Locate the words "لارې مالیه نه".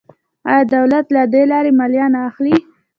1.51-2.19